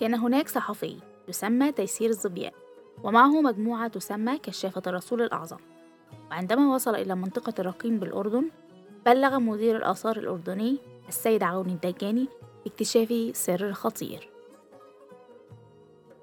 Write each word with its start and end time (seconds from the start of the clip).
كان 0.00 0.14
هناك 0.14 0.48
صحفي 0.48 0.96
يسمى 1.28 1.72
تيسير 1.72 2.10
الظبيان 2.10 2.52
ومعه 3.02 3.40
مجموعة 3.40 3.88
تسمى 3.88 4.38
كشافة 4.38 4.82
الرسول 4.86 5.22
الأعظم. 5.22 5.58
وعندما 6.30 6.74
وصل 6.74 6.94
إلى 6.94 7.14
منطقة 7.14 7.54
الرقيم 7.58 7.98
بالأردن 7.98 8.50
بلغ 9.06 9.38
مدير 9.38 9.76
الآثار 9.76 10.16
الأردني 10.16 10.78
السيد 11.08 11.42
عون 11.42 11.66
الدجاني 11.66 12.28
باكتشاف 12.64 13.36
سر 13.36 13.72
خطير 13.72 14.28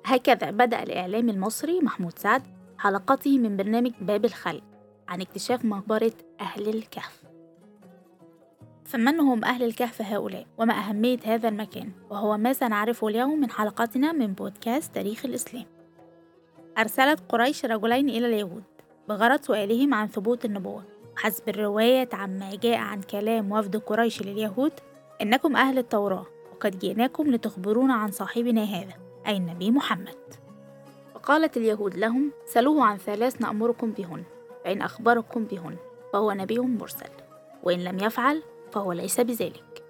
هكذا 0.05 0.52
بدأ 0.52 0.84
الإعلام 0.84 1.30
المصري 1.30 1.80
محمود 1.82 2.20
سعد 2.20 2.44
حلقته 2.80 3.39
من 3.39 3.57
برنامج 3.57 3.91
باب 4.02 4.25
الخلق 4.25 4.64
عن 5.07 5.21
اكتشاف 5.21 5.66
مقبرة 5.66 6.14
أهل 6.41 6.70
الكهف. 6.70 7.27
فمن 8.88 9.19
هم 9.19 9.45
أهل 9.45 9.63
الكهف 9.63 10.01
هؤلاء 10.01 10.45
وما 10.57 10.73
أهمية 10.73 11.19
هذا 11.25 11.50
المكان 11.50 11.91
وهو 12.09 12.37
ما 12.37 12.54
سنعرفه 12.54 13.07
اليوم 13.07 13.39
من 13.39 13.51
حلقتنا 13.51 14.11
من 14.11 14.33
بودكاست 14.33 14.95
تاريخ 14.95 15.25
الإسلام. 15.25 15.65
أرسلت 16.78 17.19
قريش 17.29 17.65
رجلين 17.65 18.09
إلى 18.09 18.28
اليهود 18.28 18.64
بغرض 19.09 19.42
سؤالهم 19.42 19.93
عن 19.93 20.07
ثبوت 20.07 20.45
النبوة. 20.45 20.83
حسب 21.15 21.50
الرواية 21.50 22.09
عما 22.14 22.55
جاء 22.55 22.78
عن 22.78 23.01
كلام 23.01 23.51
وفد 23.51 23.75
قريش 23.75 24.21
لليهود 24.21 24.71
إنكم 25.21 25.56
أهل 25.56 25.78
التوراة 25.78 26.25
وقد 26.54 26.79
جئناكم 26.79 27.31
لتخبرونا 27.31 27.93
عن 27.93 28.11
صاحبنا 28.11 28.64
هذا 28.64 28.93
أي 29.28 29.37
النبي 29.37 29.71
محمد. 29.71 30.17
فقالت 31.14 31.57
اليهود 31.57 31.95
لهم 31.95 32.31
سلوه 32.45 32.83
عن 32.83 32.97
ثلاث 32.97 33.42
نأمركم 33.42 33.92
بهن 33.92 34.23
فإن 34.64 34.81
أخبركم 34.81 35.44
بهن 35.44 35.75
فهو 36.14 36.31
نبي 36.31 36.59
مرسل. 36.59 37.09
وإن 37.64 37.83
لم 37.83 38.00
يفعل 38.00 38.44
فهو 38.72 38.92
ليس 38.92 39.20
بذلك. 39.20 39.84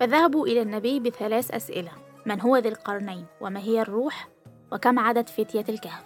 فذهبوا 0.00 0.46
إلى 0.46 0.62
النبي 0.62 1.00
بثلاث 1.00 1.50
أسئلة. 1.50 1.92
من 2.26 2.40
هو 2.40 2.56
ذي 2.56 2.68
القرنين؟ 2.68 3.26
وما 3.40 3.60
هي 3.60 3.82
الروح؟ 3.82 4.28
وكم 4.72 4.98
عدد 4.98 5.28
فتية 5.28 5.64
الكهف؟ 5.68 6.04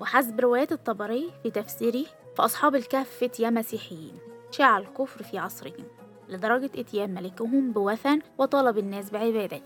وحسب 0.00 0.40
رواية 0.40 0.68
الطبري 0.72 1.30
في 1.42 1.50
تفسيره 1.50 2.04
فأصحاب 2.36 2.74
الكهف 2.74 3.24
فتية 3.24 3.50
مسيحيين. 3.50 4.18
شاع 4.50 4.78
الكفر 4.78 5.22
في 5.22 5.38
عصرهم 5.38 5.84
لدرجة 6.28 6.70
إتيان 6.76 7.14
ملكهم 7.14 7.72
بوثن 7.72 8.18
وطلب 8.38 8.78
الناس 8.78 9.10
بعبادته. 9.10 9.62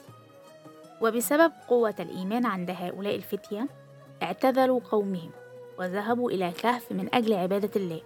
وبسبب 1.00 1.52
قوة 1.68 1.94
الإيمان 2.00 2.46
عند 2.46 2.70
هؤلاء 2.70 3.14
الفتية 3.14 3.68
اعتذروا 4.22 4.80
قومهم 4.90 5.30
وذهبوا 5.78 6.30
إلى 6.30 6.52
كهف 6.52 6.92
من 6.92 7.14
أجل 7.14 7.32
عبادة 7.32 7.70
الله. 7.76 8.00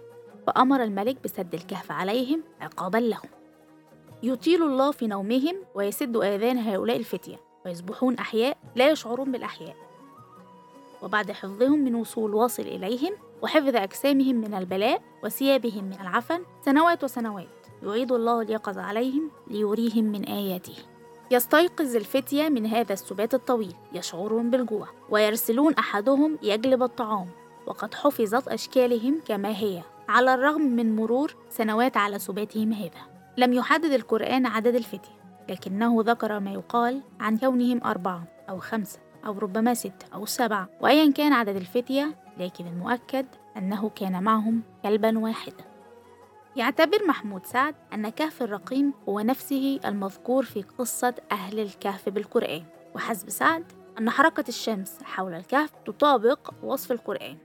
فأمر 0.47 0.83
الملك 0.83 1.17
بسد 1.23 1.53
الكهف 1.53 1.91
عليهم 1.91 2.43
عقابا 2.61 2.97
لهم. 2.97 3.29
يطيل 4.23 4.63
الله 4.63 4.91
في 4.91 5.07
نومهم 5.07 5.55
ويسد 5.75 6.17
آذان 6.17 6.57
هؤلاء 6.57 6.97
الفتية 6.97 7.39
ويصبحون 7.65 8.15
أحياء 8.15 8.57
لا 8.75 8.89
يشعرون 8.89 9.31
بالأحياء. 9.31 9.75
وبعد 11.01 11.31
حفظهم 11.31 11.79
من 11.79 11.95
وصول 11.95 12.35
واصل 12.35 12.63
إليهم 12.63 13.13
وحفظ 13.41 13.75
أجسامهم 13.75 14.35
من 14.35 14.53
البلاء 14.53 15.01
وثيابهم 15.23 15.83
من 15.83 16.01
العفن 16.01 16.43
سنوات 16.65 17.03
وسنوات 17.03 17.47
يعيد 17.83 18.11
الله 18.11 18.41
اليقظة 18.41 18.81
عليهم 18.81 19.31
ليريهم 19.47 20.05
من 20.05 20.23
آياته. 20.25 20.75
يستيقظ 21.31 21.95
الفتية 21.95 22.49
من 22.49 22.65
هذا 22.65 22.93
السبات 22.93 23.33
الطويل 23.33 23.75
يشعرون 23.93 24.49
بالجوع 24.49 24.87
ويرسلون 25.09 25.73
أحدهم 25.73 26.37
يجلب 26.41 26.83
الطعام 26.83 27.27
وقد 27.67 27.93
حفظت 27.93 28.47
أشكالهم 28.47 29.21
كما 29.25 29.49
هي. 29.49 29.81
على 30.09 30.33
الرغم 30.33 30.61
من 30.61 30.95
مرور 30.95 31.35
سنوات 31.49 31.97
على 31.97 32.19
سباتهم 32.19 32.73
هذا. 32.73 33.13
لم 33.37 33.53
يحدد 33.53 33.91
القرآن 33.91 34.45
عدد 34.45 34.75
الفتية 34.75 35.23
لكنه 35.49 36.03
ذكر 36.05 36.39
ما 36.39 36.51
يقال 36.51 37.01
عن 37.19 37.37
كونهم 37.37 37.83
أربعة 37.85 38.23
أو 38.49 38.59
خمسة 38.59 38.99
أو 39.25 39.39
ربما 39.39 39.73
ستة 39.73 40.05
أو 40.13 40.25
سبعة 40.25 40.69
وأيا 40.81 41.11
كان 41.11 41.33
عدد 41.33 41.55
الفتية 41.55 42.15
لكن 42.37 42.67
المؤكد 42.67 43.25
أنه 43.57 43.89
كان 43.89 44.23
معهم 44.23 44.61
كلبا 44.83 45.19
واحدا. 45.19 45.63
يعتبر 46.55 47.07
محمود 47.07 47.45
سعد 47.45 47.75
أن 47.93 48.09
كهف 48.09 48.41
الرقيم 48.41 48.93
هو 49.09 49.19
نفسه 49.19 49.79
المذكور 49.85 50.43
في 50.43 50.61
قصة 50.61 51.13
أهل 51.31 51.59
الكهف 51.59 52.09
بالقرآن 52.09 52.63
وحسب 52.95 53.29
سعد 53.29 53.63
أن 53.99 54.09
حركة 54.09 54.43
الشمس 54.47 55.03
حول 55.03 55.33
الكهف 55.33 55.71
تطابق 55.85 56.53
وصف 56.63 56.91
القرآن. 56.91 57.37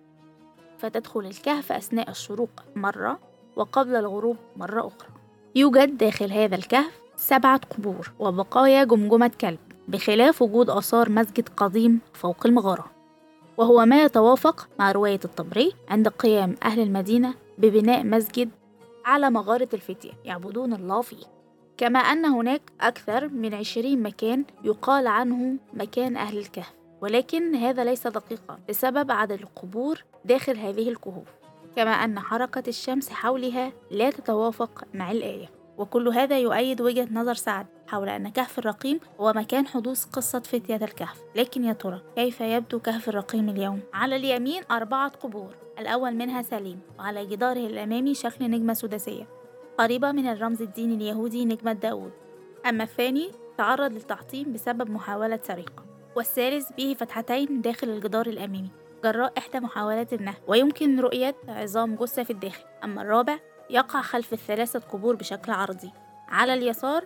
فتدخل 0.79 1.21
الكهف 1.21 1.73
أثناء 1.73 2.11
الشروق 2.11 2.51
مرة 2.77 3.19
وقبل 3.57 3.97
الغروب 3.97 4.37
مرة 4.57 4.81
أخرى. 4.81 5.09
يوجد 5.55 5.99
داخل 5.99 6.33
هذا 6.33 6.57
الكهف 6.57 7.01
سبعة 7.17 7.61
قبور 7.71 8.13
وبقايا 8.19 8.85
جمجمة 8.85 9.31
كلب 9.41 9.59
بخلاف 9.89 10.43
وجود 10.43 10.71
آثار 10.71 11.11
مسجد 11.11 11.49
قديم 11.49 12.01
فوق 12.15 12.47
المغارة. 12.47 12.91
وهو 13.57 13.87
ما 13.87 14.03
يتوافق 14.03 14.69
مع 14.79 14.93
رواية 14.93 15.21
الطبري 15.25 15.73
عند 15.89 16.09
قيام 16.09 16.55
أهل 16.63 16.81
المدينة 16.81 17.35
ببناء 17.59 18.05
مسجد 18.05 18.51
على 19.05 19.31
مغارة 19.31 19.69
الفتية 19.75 20.13
يعبدون 20.25 20.73
الله 20.73 21.01
فيه. 21.01 21.25
كما 21.79 21.99
أن 21.99 22.25
هناك 22.25 22.63
أكثر 22.81 23.29
من 23.29 23.55
عشرين 23.55 24.03
مكان 24.03 24.45
يقال 24.65 25.07
عنه 25.07 25.57
مكان 25.75 26.17
أهل 26.17 26.39
الكهف 26.39 26.73
ولكن 27.01 27.55
هذا 27.55 27.85
ليس 27.85 28.07
دقيقا 28.07 28.59
بسبب 28.69 29.11
عدد 29.11 29.41
القبور 29.41 30.05
داخل 30.29 30.57
هذه 30.57 30.89
الكهوف 30.89 31.29
كما 31.77 31.91
أن 31.91 32.19
حركة 32.21 32.63
الشمس 32.69 33.11
حولها 33.11 33.73
لا 33.91 34.11
تتوافق 34.11 34.85
مع 34.95 35.11
الآية. 35.11 35.51
وكل 35.79 36.09
هذا 36.09 36.39
يؤيد 36.39 36.81
وجهة 36.81 37.09
نظر 37.13 37.35
سعد 37.35 37.67
حول 37.87 38.09
أن 38.09 38.29
كهف 38.29 38.59
الرقيم 38.59 39.01
هو 39.21 39.33
مكان 39.37 39.67
حدوث 39.67 40.05
قصة 40.05 40.41
فتية 40.41 40.77
الكهف. 40.77 41.21
لكن 41.37 41.65
يا 41.65 41.73
ترى 41.73 42.03
كيف 42.17 42.41
يبدو 42.41 42.79
كهف 42.79 43.09
الرقيم 43.09 43.49
اليوم؟ 43.49 43.81
على 43.95 44.17
اليمين 44.17 44.63
أربعة 44.71 45.09
قبور 45.09 45.55
الأول 45.79 46.15
منها 46.15 46.43
سليم 46.43 46.81
وعلى 46.99 47.27
جداره 47.27 47.67
الأمامي 47.67 48.15
شكل 48.15 48.51
نجمة 48.51 48.75
سداسية 48.75 49.27
قريبة 49.79 50.13
من 50.13 50.27
الرمز 50.27 50.63
الديني 50.63 50.95
اليهودي 50.95 51.45
نجمة 51.45 51.73
داود 51.73 52.13
أما 52.67 52.85
الثاني 52.85 53.31
تعرض 53.59 53.93
للتحطيم 53.93 54.53
بسبب 54.53 54.91
محاولة 54.91 55.41
سرقة. 55.43 55.85
والثالث 56.17 56.73
به 56.73 56.97
فتحتين 56.99 57.61
داخل 57.61 57.89
الجدار 57.89 58.27
الأمامي. 58.27 58.71
جراء 59.05 59.33
إحدى 59.39 59.61
محاولات 59.61 60.13
النهب 60.13 60.37
ويمكن 60.47 61.01
رؤية 61.01 61.35
عظام 61.49 61.95
جثة 61.95 62.23
في 62.23 62.31
الداخل. 62.31 62.65
أما 62.85 63.03
الرابع 63.03 63.39
يقع 63.71 64.03
خلف 64.03 64.33
الثلاثة 64.33 64.79
قبور 64.79 65.17
بشكل 65.17 65.53
عرضي. 65.53 65.93
على 66.29 66.55
اليسار 66.55 67.05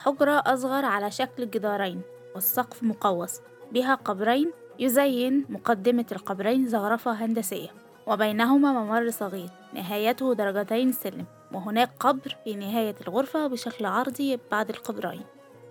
حجرة 0.00 0.42
أصغر 0.46 0.84
على 0.84 1.10
شكل 1.10 1.50
جدارين 1.50 2.02
والسقف 2.34 2.82
مقوس 2.82 3.40
بها 3.72 3.94
قبرين 3.94 4.52
يزين 4.78 5.46
مقدمة 5.48 6.06
القبرين 6.12 6.66
زخرفة 6.66 7.12
هندسية 7.12 7.68
وبينهما 8.06 8.72
ممر 8.72 9.10
صغير 9.10 9.50
نهايته 9.74 10.34
درجتين 10.34 10.92
سلم 10.92 11.24
وهناك 11.52 11.90
قبر 12.00 12.36
في 12.44 12.54
نهاية 12.54 12.94
الغرفة 13.06 13.46
بشكل 13.46 13.86
عرضي 13.86 14.38
بعد 14.50 14.70
القبرين. 14.70 15.22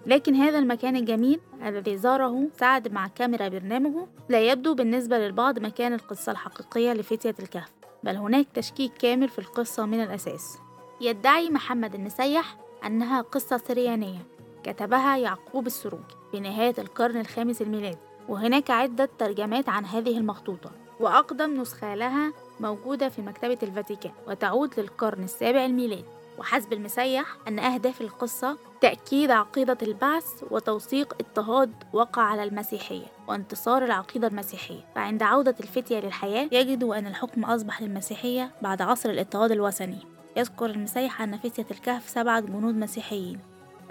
لكن 0.05 0.35
هذا 0.35 0.59
المكان 0.59 0.95
الجميل 0.95 1.39
الذي 1.65 1.97
زاره 1.97 2.47
سعد 2.59 2.91
مع 2.91 3.07
كاميرا 3.07 3.47
برنامجه 3.47 4.07
لا 4.29 4.41
يبدو 4.51 4.73
بالنسبة 4.73 5.17
للبعض 5.17 5.59
مكان 5.59 5.93
القصة 5.93 6.31
الحقيقية 6.31 6.93
لفتية 6.93 7.35
الكهف 7.39 7.71
بل 8.03 8.15
هناك 8.15 8.47
تشكيك 8.53 8.93
كامل 8.93 9.29
في 9.29 9.39
القصة 9.39 9.85
من 9.85 10.03
الأساس. 10.03 10.57
يدعي 11.01 11.49
محمد 11.49 11.95
المسيح 11.95 12.57
أنها 12.85 13.21
قصة 13.21 13.57
سريانية 13.57 14.19
كتبها 14.63 15.17
يعقوب 15.17 15.67
السروج 15.67 16.03
في 16.31 16.39
نهاية 16.39 16.73
القرن 16.77 17.19
الخامس 17.19 17.61
الميلادي 17.61 17.97
وهناك 18.29 18.71
عدة 18.71 19.09
ترجمات 19.19 19.69
عن 19.69 19.85
هذه 19.85 20.17
المخطوطة 20.17 20.71
وأقدم 20.99 21.61
نسخة 21.61 21.95
لها 21.95 22.33
موجودة 22.59 23.09
في 23.09 23.21
مكتبة 23.21 23.57
الفاتيكان 23.63 24.11
وتعود 24.27 24.79
للقرن 24.79 25.23
السابع 25.23 25.65
الميلادي. 25.65 26.05
وحسب 26.37 26.73
المسيح 26.73 27.37
أن 27.47 27.59
أهداف 27.59 28.01
القصة 28.01 28.57
تأكيد 28.81 29.31
عقيدة 29.31 29.77
البعث 29.81 30.43
وتوثيق 30.51 31.13
اضطهاد 31.13 31.73
وقع 31.93 32.21
على 32.21 32.43
المسيحية 32.43 33.05
وانتصار 33.27 33.85
العقيدة 33.85 34.27
المسيحية. 34.27 34.85
فعند 34.95 35.23
عودة 35.23 35.55
الفتية 35.59 35.99
للحياة 35.99 36.49
يجدوا 36.51 36.95
أن 36.95 37.07
الحكم 37.07 37.43
أصبح 37.43 37.81
للمسيحية 37.81 38.51
بعد 38.61 38.81
عصر 38.81 39.09
الاضطهاد 39.09 39.51
الوثني. 39.51 39.99
يذكر 40.37 40.65
المسيح 40.65 41.21
أن 41.21 41.37
فتية 41.37 41.65
الكهف 41.71 42.09
سبعة 42.09 42.39
جنود 42.39 42.75
مسيحيين 42.75 43.39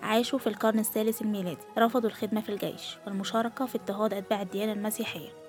عاشوا 0.03 0.39
في 0.39 0.47
القرن 0.47 0.79
الثالث 0.79 1.23
الميلادي. 1.23 1.61
رفضوا 1.79 2.09
الخدمة 2.09 2.41
في 2.41 2.49
الجيش 2.49 2.97
والمشاركة 3.07 3.67
في 3.67 3.75
اضطهاد 3.79 4.15
أتباع 4.15 4.43
الديانة 4.43 4.73
المسيحية. 4.73 5.42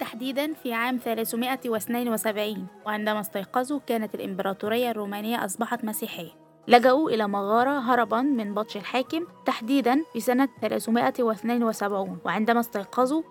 تحديدا 0.00 0.52
في 0.54 0.72
عام 0.72 0.98
372 1.04 2.66
وعندما 2.86 3.20
استيقظوا 3.20 3.80
كانت 3.86 4.14
الإمبراطورية 4.14 4.90
الرومانية 4.90 5.44
أصبحت 5.44 5.84
مسيحية. 5.84 6.30
لجأوا 6.68 7.10
إلى 7.10 7.28
مغارة 7.28 7.78
هربا 7.78 8.20
من 8.20 8.54
بطش 8.54 8.76
الحاكم 8.76 9.26
تحديدا 9.46 10.04
في 10.12 10.20
سنة 10.20 10.48
372 10.60 12.18
وعندما 12.24 12.60
استيقظوا 12.60 13.22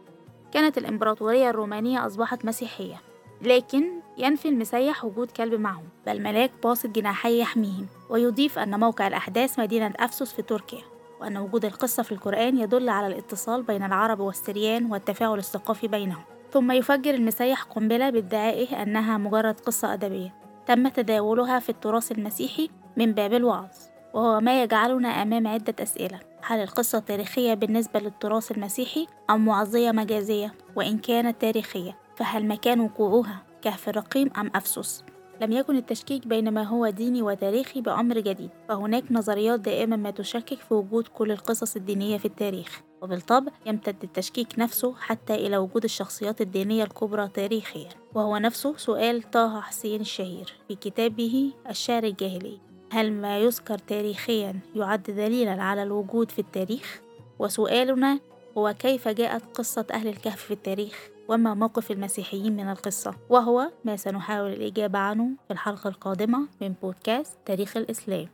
كانت 0.52 0.78
الإمبراطورية 0.78 1.50
الرومانية 1.50 2.06
أصبحت 2.06 2.46
مسيحية. 2.46 3.02
لكن 3.42 3.84
ينفي 4.18 4.50
المسيح 4.50 5.06
وجود 5.06 5.32
كلب 5.32 5.60
معهم 5.60 5.88
بل 6.06 6.22
ملاك 6.22 6.52
باسط 6.64 6.90
جناحي 6.90 7.40
يحميهم 7.40 7.88
ويضيف 8.10 8.60
أن 8.60 8.80
موقع 8.80 9.08
الأحداث 9.08 9.60
مدينة 9.60 9.94
أفسس 10.00 10.34
في 10.34 10.42
تركيا 10.42 10.82
وأن 11.22 11.38
وجود 11.38 11.66
القصة 11.66 12.04
في 12.04 12.12
القرآن 12.12 12.58
يدل 12.58 12.90
على 12.90 13.08
الاتصال 13.08 13.64
بين 13.64 13.84
العرب 13.84 14.20
والسريان 14.20 14.92
والتفاعل 14.92 15.38
الثقافي 15.38 15.88
بينهم. 15.88 16.35
ثم 16.56 16.72
يفجر 16.72 17.14
المسيح 17.14 17.64
قنبلة 17.64 18.10
بادعائه 18.10 18.84
أنها 18.84 19.18
مجرد 19.18 19.60
قصة 19.60 19.94
أدبية 19.94 20.34
تم 20.66 20.88
تداولها 20.88 21.60
في 21.60 21.70
التراث 21.70 22.12
المسيحي 22.12 22.70
من 22.98 23.12
باب 23.12 23.34
الوعظ 23.34 23.70
وهو 24.14 24.40
ما 24.40 24.64
يجعلنا 24.64 25.08
أمام 25.08 25.48
عدة 25.48 25.76
أسئلة 25.80 26.20
هل 26.42 26.60
القصة 26.60 27.00
تاريخية 27.00 27.54
بالنسبة 27.54 28.00
للتراث 28.00 28.52
المسيحي 28.52 29.08
أم 29.30 29.46
معزية 29.46 29.92
مجازية؟ 29.92 30.54
وإن 30.76 30.98
كانت 30.98 31.42
تاريخية 31.42 31.98
فهل 32.16 32.48
مكان 32.48 32.80
وقوعها 32.80 33.44
كهف 33.62 33.90
الرقيم 33.90 34.30
أم 34.38 34.52
أفسس؟ 34.56 35.04
لم 35.42 35.52
يكن 35.52 35.78
التشكيك 35.78 36.28
بين 36.28 36.52
ما 36.52 36.64
هو 36.64 36.90
ديني 36.90 37.22
وتاريخي 37.22 37.82
بأمر 37.82 38.20
جديد 38.20 38.50
فهناك 38.70 39.04
نظريات 39.12 39.60
دائما 39.60 39.96
ما 39.96 40.12
تشكك 40.12 40.60
في 40.60 40.74
وجود 40.74 41.08
كل 41.08 41.32
القصص 41.32 41.76
الدينية 41.76 42.18
في 42.18 42.26
التاريخ 42.26 42.82
وبالطبع 43.06 43.52
يمتد 43.66 44.04
التشكيك 44.04 44.60
نفسه 44.60 44.96
حتى 44.96 45.36
إلى 45.36 45.58
وجود 45.58 45.84
الشخصيات 45.84 46.42
الدينية 46.42 46.84
الكبرى 46.84 47.28
تاريخيا 47.28 47.90
وهو 48.14 48.38
نفسه 48.38 48.78
سؤال 48.78 49.32
طه 49.32 49.62
حسين 49.62 50.02
الشهير 50.02 50.54
في 50.68 50.76
كتابه 50.76 51.52
الشعر 51.70 52.04
الجاهلي 52.04 52.60
هل 52.92 53.12
ما 53.12 53.40
يذكر 53.40 53.78
تاريخيا 53.78 54.60
يعد 54.76 55.04
دليلا 55.04 55.64
على 55.64 55.84
الوجود 55.84 56.32
في 56.32 56.40
التاريخ؟ 56.40 57.02
وسؤالنا 57.40 58.20
هو 58.58 58.74
كيف 58.80 59.08
جاءت 59.08 59.58
قصة 59.58 59.86
أهل 59.92 60.08
الكهف 60.08 60.42
في 60.42 60.52
التاريخ؟ 60.52 61.10
وما 61.28 61.54
موقف 61.54 61.92
المسيحيين 61.92 62.54
من 62.54 62.70
القصة؟ 62.70 63.16
وهو 63.30 63.72
ما 63.84 63.96
سنحاول 63.96 64.54
الإجابة 64.54 65.00
عنه 65.00 65.30
في 65.48 65.54
الحلقة 65.54 65.88
القادمة 65.88 66.48
من 66.62 66.74
بودكاست 66.82 67.38
تاريخ 67.46 67.78
الإسلام 67.78 68.28